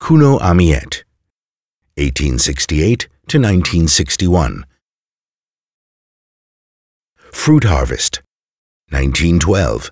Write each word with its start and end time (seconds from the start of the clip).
Cuno 0.00 0.38
Amiet, 0.40 1.04
1868 1.96 3.08
to 3.28 3.38
1961. 3.38 4.66
Fruit 7.32 7.64
Harvest, 7.64 8.20
1912. 8.90 9.90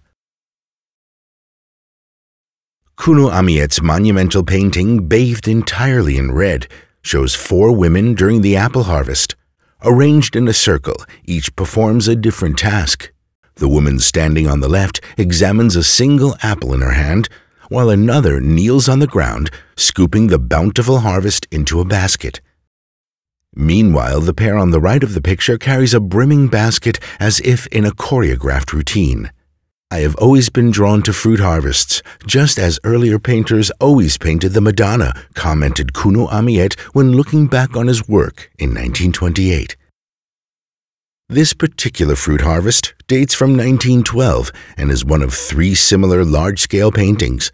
Cuno 2.99 3.31
Amiet's 3.31 3.81
monumental 3.81 4.45
painting, 4.45 5.09
bathed 5.09 5.49
entirely 5.49 6.19
in 6.19 6.33
red, 6.33 6.69
shows 7.01 7.35
four 7.35 7.75
women 7.75 8.15
during 8.15 8.43
the 8.43 8.55
apple 8.55 8.85
harvest. 8.85 9.35
Arranged 9.83 10.37
in 10.37 10.47
a 10.47 10.53
circle, 10.53 10.97
each 11.25 11.57
performs 11.57 12.07
a 12.07 12.15
different 12.15 12.59
task. 12.59 13.11
The 13.57 13.69
woman 13.69 13.99
standing 13.99 14.47
on 14.47 14.61
the 14.61 14.69
left 14.69 15.01
examines 15.17 15.75
a 15.75 15.83
single 15.83 16.37
apple 16.43 16.75
in 16.75 16.81
her 16.81 16.93
hand, 16.93 17.29
while 17.73 17.89
another 17.89 18.41
kneels 18.41 18.89
on 18.89 18.99
the 18.99 19.07
ground, 19.07 19.51
scooping 19.77 20.27
the 20.27 20.39
bountiful 20.39 21.01
harvest 21.01 21.47
into 21.51 21.81
a 21.81 21.85
basket. 21.85 22.41
Meanwhile, 23.55 24.21
the 24.21 24.35
pair 24.35 24.57
on 24.57 24.71
the 24.71 24.81
right 24.81 25.03
of 25.03 25.15
the 25.15 25.23
picture 25.23 25.59
carries 25.59 25.95
a 25.95 26.01
brimming 26.01 26.49
basket 26.49 27.01
as 27.19 27.41
if 27.41 27.67
in 27.69 27.85
a 27.85 27.91
choreographed 27.91 28.73
routine. 28.73 29.31
I 29.91 29.99
have 29.99 30.17
always 30.17 30.49
been 30.49 30.71
drawn 30.71 31.03
to 31.03 31.13
fruit 31.13 31.41
harvests, 31.41 32.03
just 32.27 32.59
as 32.59 32.81
earlier 32.83 33.19
painters 33.19 33.71
always 33.79 34.17
painted 34.17 34.51
the 34.51 34.63
Madonna, 34.63 35.13
commented 35.35 35.93
Cuno 35.93 36.29
Amiet 36.29 36.79
when 36.95 37.13
looking 37.13 37.47
back 37.47 37.77
on 37.77 37.89
his 37.89 38.09
work 38.09 38.51
in 38.59 38.71
1928. 38.71 39.77
This 41.29 41.53
particular 41.53 42.17
fruit 42.17 42.43
harvest 42.43 42.95
dates 43.07 43.35
from 43.35 43.51
1912 43.51 44.51
and 44.77 44.91
is 44.91 45.05
one 45.05 45.23
of 45.23 45.35
three 45.35 45.75
similar 45.75 46.25
large 46.25 46.61
scale 46.61 46.91
paintings. 46.91 47.53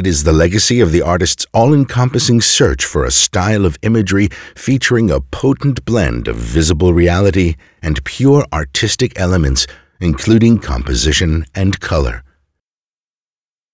It 0.00 0.06
is 0.06 0.24
the 0.24 0.32
legacy 0.32 0.80
of 0.80 0.92
the 0.92 1.02
artist's 1.02 1.44
all 1.52 1.74
encompassing 1.74 2.40
search 2.40 2.86
for 2.86 3.04
a 3.04 3.10
style 3.10 3.66
of 3.66 3.76
imagery 3.82 4.30
featuring 4.56 5.10
a 5.10 5.20
potent 5.20 5.84
blend 5.84 6.26
of 6.26 6.36
visible 6.36 6.94
reality 6.94 7.56
and 7.82 8.02
pure 8.04 8.46
artistic 8.50 9.12
elements, 9.20 9.66
including 10.00 10.58
composition 10.58 11.44
and 11.54 11.80
color. 11.80 12.24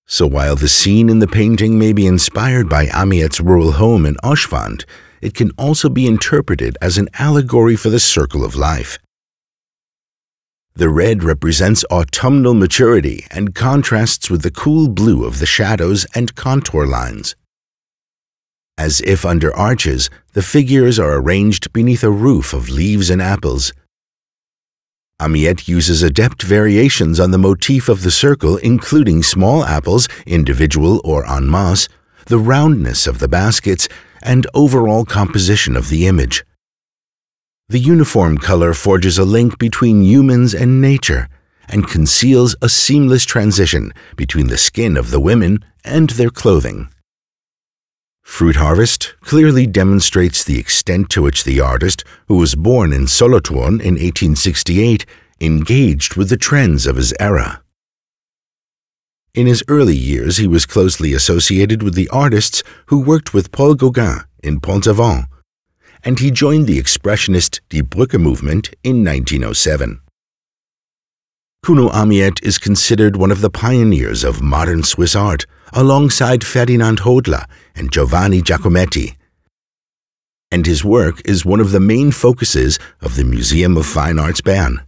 So 0.06 0.26
while 0.26 0.56
the 0.56 0.66
scene 0.66 1.08
in 1.08 1.20
the 1.20 1.28
painting 1.28 1.78
may 1.78 1.92
be 1.92 2.08
inspired 2.08 2.68
by 2.68 2.88
Amiet's 2.88 3.40
rural 3.40 3.74
home 3.74 4.04
in 4.04 4.16
Oschwand, 4.24 4.84
it 5.22 5.32
can 5.32 5.52
also 5.56 5.88
be 5.88 6.08
interpreted 6.08 6.76
as 6.82 6.98
an 6.98 7.08
allegory 7.20 7.76
for 7.76 7.88
the 7.88 8.00
circle 8.00 8.44
of 8.44 8.56
life. 8.56 8.98
The 10.76 10.90
red 10.90 11.24
represents 11.24 11.86
autumnal 11.90 12.52
maturity 12.52 13.26
and 13.30 13.54
contrasts 13.54 14.28
with 14.28 14.42
the 14.42 14.50
cool 14.50 14.88
blue 14.88 15.24
of 15.24 15.38
the 15.38 15.46
shadows 15.46 16.06
and 16.14 16.34
contour 16.34 16.86
lines. 16.86 17.34
As 18.76 19.00
if 19.00 19.24
under 19.24 19.56
arches, 19.56 20.10
the 20.34 20.42
figures 20.42 20.98
are 20.98 21.14
arranged 21.14 21.72
beneath 21.72 22.04
a 22.04 22.10
roof 22.10 22.52
of 22.52 22.68
leaves 22.68 23.08
and 23.08 23.22
apples. 23.22 23.72
Amiet 25.18 25.66
uses 25.66 26.02
adept 26.02 26.42
variations 26.42 27.18
on 27.18 27.30
the 27.30 27.38
motif 27.38 27.88
of 27.88 28.02
the 28.02 28.10
circle, 28.10 28.58
including 28.58 29.22
small 29.22 29.64
apples, 29.64 30.10
individual 30.26 31.00
or 31.04 31.26
en 31.26 31.50
masse, 31.50 31.88
the 32.26 32.38
roundness 32.38 33.06
of 33.06 33.18
the 33.18 33.28
baskets, 33.28 33.88
and 34.22 34.46
overall 34.52 35.06
composition 35.06 35.74
of 35.74 35.88
the 35.88 36.06
image. 36.06 36.44
The 37.68 37.80
uniform 37.80 38.38
color 38.38 38.74
forges 38.74 39.18
a 39.18 39.24
link 39.24 39.58
between 39.58 40.00
humans 40.00 40.54
and 40.54 40.80
nature 40.80 41.28
and 41.68 41.88
conceals 41.88 42.54
a 42.62 42.68
seamless 42.68 43.24
transition 43.24 43.92
between 44.14 44.46
the 44.46 44.56
skin 44.56 44.96
of 44.96 45.10
the 45.10 45.18
women 45.18 45.64
and 45.84 46.10
their 46.10 46.30
clothing. 46.30 46.90
Fruit 48.22 48.54
Harvest 48.54 49.16
clearly 49.20 49.66
demonstrates 49.66 50.44
the 50.44 50.60
extent 50.60 51.10
to 51.10 51.22
which 51.22 51.42
the 51.42 51.60
artist, 51.60 52.04
who 52.28 52.36
was 52.36 52.54
born 52.54 52.92
in 52.92 53.08
Solothurn 53.08 53.80
in 53.80 53.94
1868, 53.94 55.04
engaged 55.40 56.14
with 56.14 56.28
the 56.28 56.36
trends 56.36 56.86
of 56.86 56.94
his 56.94 57.12
era. 57.18 57.62
In 59.34 59.48
his 59.48 59.64
early 59.66 59.96
years, 59.96 60.36
he 60.36 60.46
was 60.46 60.66
closely 60.66 61.12
associated 61.12 61.82
with 61.82 61.94
the 61.94 62.08
artists 62.10 62.62
who 62.86 63.00
worked 63.00 63.34
with 63.34 63.50
Paul 63.50 63.74
Gauguin 63.74 64.20
in 64.42 64.60
Pont-Aven 64.60 65.26
and 66.06 66.20
he 66.20 66.30
joined 66.30 66.68
the 66.68 66.80
expressionist 66.80 67.60
Die 67.68 67.82
Brücke 67.82 68.18
movement 68.18 68.72
in 68.84 69.04
1907. 69.04 70.00
Cuno 71.64 71.88
Amiet 71.88 72.40
is 72.44 72.58
considered 72.58 73.16
one 73.16 73.32
of 73.32 73.40
the 73.40 73.50
pioneers 73.50 74.22
of 74.22 74.40
modern 74.40 74.84
Swiss 74.84 75.16
art, 75.16 75.46
alongside 75.72 76.44
Ferdinand 76.44 77.00
Hodler 77.00 77.44
and 77.74 77.90
Giovanni 77.90 78.40
Giacometti. 78.40 79.16
And 80.52 80.64
his 80.64 80.84
work 80.84 81.20
is 81.24 81.44
one 81.44 81.58
of 81.58 81.72
the 81.72 81.80
main 81.80 82.12
focuses 82.12 82.78
of 83.00 83.16
the 83.16 83.24
Museum 83.24 83.76
of 83.76 83.84
Fine 83.84 84.20
Arts 84.20 84.40
Bern. 84.40 84.86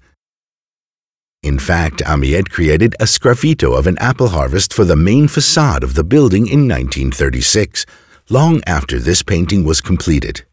In 1.42 1.58
fact, 1.58 2.00
Amiet 2.06 2.48
created 2.48 2.94
a 3.00 3.06
sgraffito 3.06 3.76
of 3.76 3.88
an 3.88 3.98
apple 3.98 4.28
harvest 4.28 4.72
for 4.72 4.84
the 4.84 4.94
main 4.94 5.26
facade 5.26 5.82
of 5.82 5.94
the 5.94 6.04
building 6.04 6.46
in 6.46 6.68
1936, 6.68 7.86
long 8.30 8.62
after 8.68 9.00
this 9.00 9.24
painting 9.24 9.64
was 9.64 9.80
completed. 9.80 10.44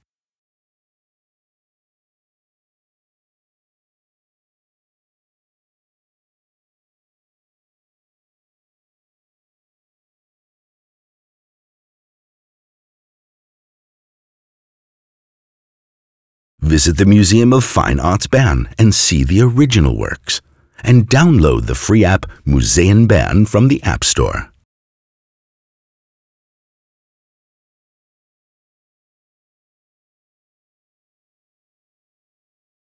Visit 16.65 16.97
the 16.97 17.05
Museum 17.05 17.53
of 17.53 17.63
Fine 17.63 17.99
Arts 17.99 18.25
Bern 18.25 18.67
and 18.79 18.91
see 18.91 19.23
the 19.23 19.39
original 19.39 19.95
works. 19.95 20.41
And 20.83 21.07
download 21.07 21.67
the 21.67 21.75
free 21.75 22.03
app 22.03 22.25
Museen 22.43 23.07
Bern 23.07 23.45
from 23.45 23.67
the 23.67 23.83
App 23.83 24.03
Store. 24.03 24.51